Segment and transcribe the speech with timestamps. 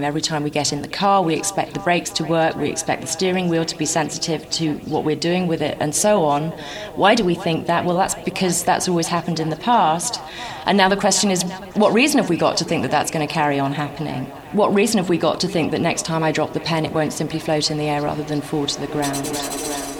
[0.00, 3.00] Every time we get in the car, we expect the brakes to work, we expect
[3.00, 6.52] the steering wheel to be sensitive to what we're doing with it, and so on.
[6.94, 7.84] Why do we think that?
[7.84, 10.20] Well, that's because that's always happened in the past.
[10.66, 11.42] And now the question is
[11.74, 14.26] what reason have we got to think that that's going to carry on happening?
[14.52, 16.92] What reason have we got to think that next time I drop the pen, it
[16.92, 19.97] won't simply float in the air rather than fall to the ground?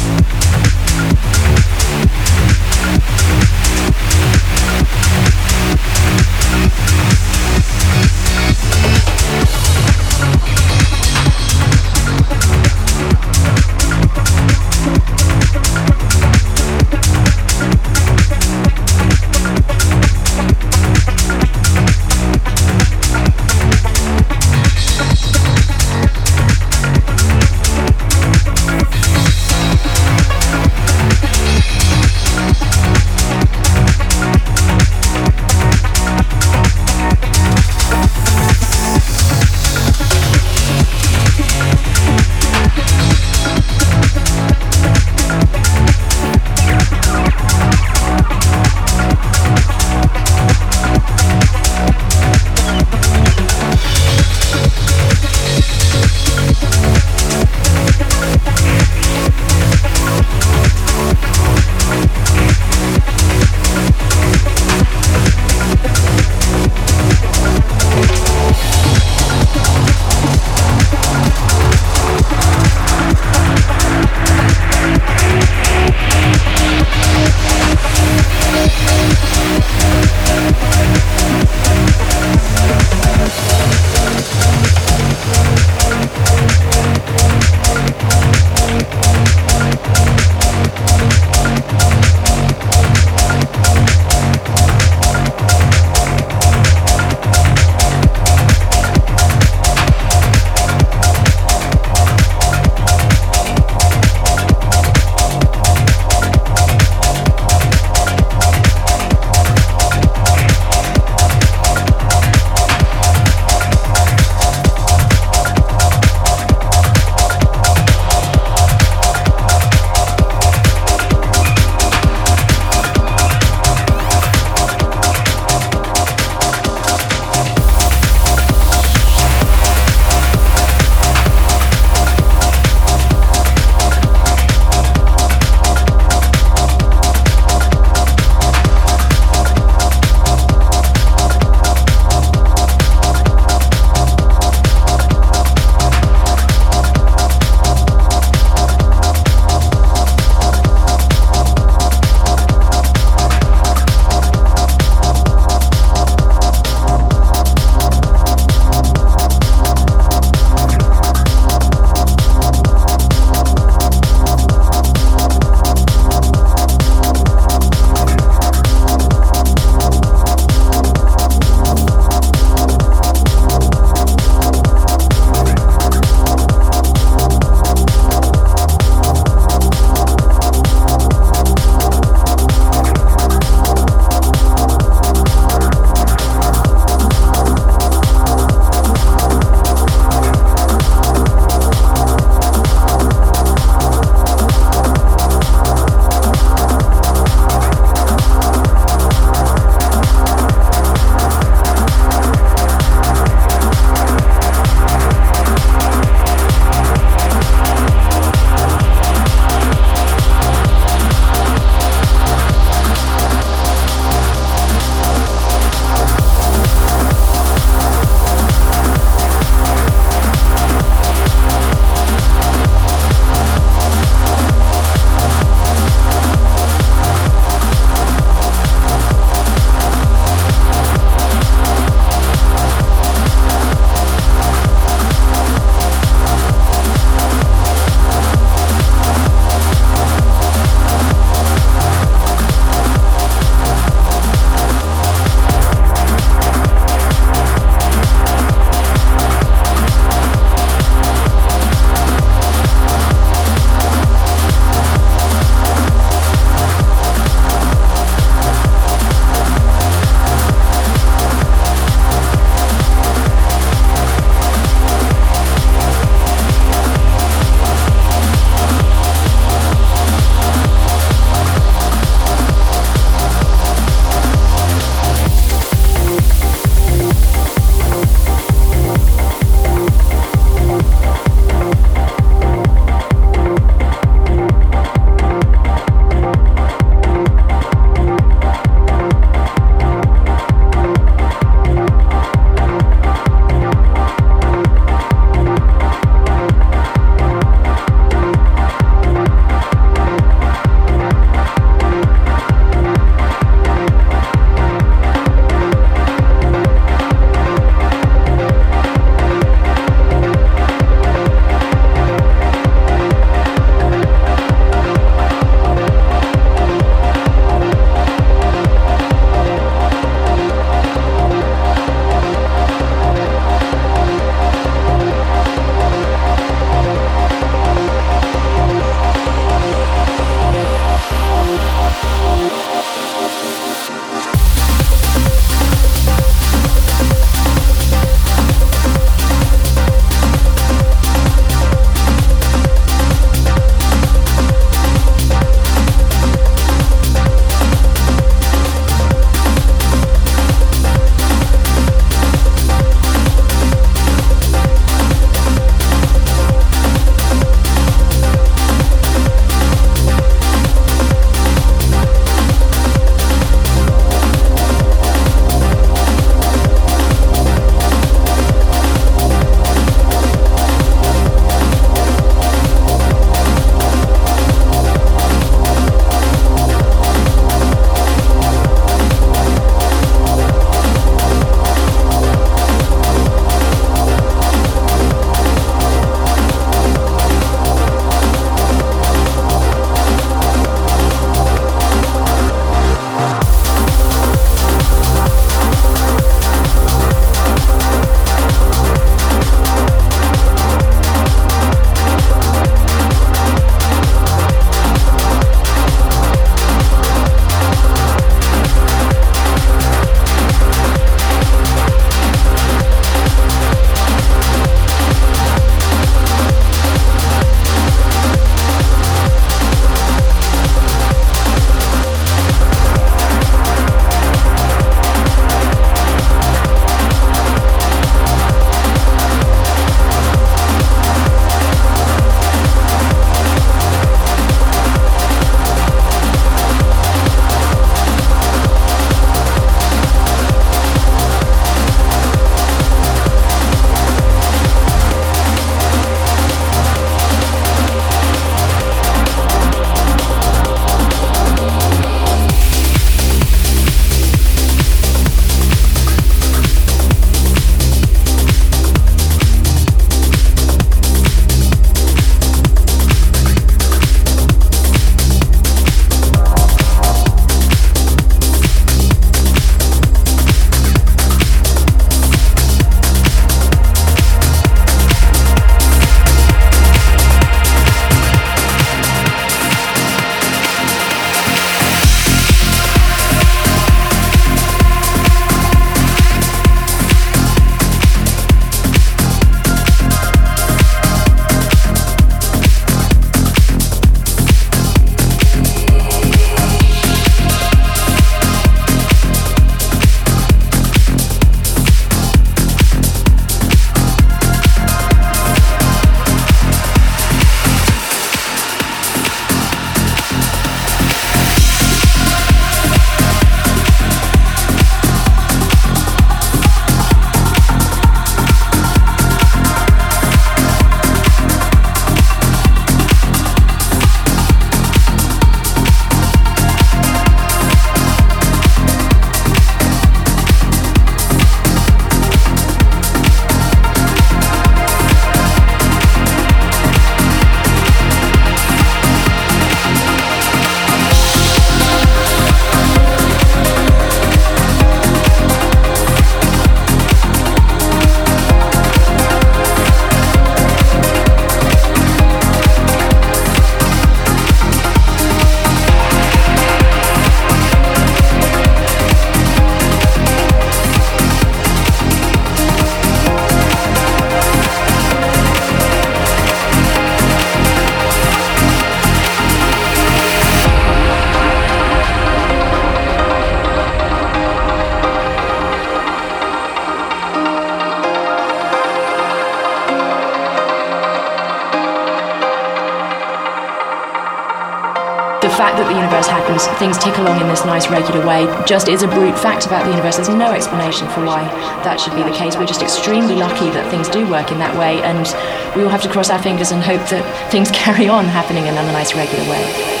[585.61, 589.03] Fact that the universe happens, things tick along in this nice regular way, just is
[589.03, 590.15] a brute fact about the universe.
[590.15, 591.43] There's no explanation for why
[591.85, 592.57] that should be the case.
[592.57, 595.29] We're just extremely lucky that things do work in that way, and
[595.75, 598.73] we all have to cross our fingers and hope that things carry on happening in
[598.73, 600.00] a nice regular way.